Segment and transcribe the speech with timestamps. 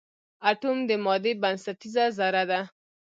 [0.49, 2.59] اټوم د مادې بنسټیزه ذره ده.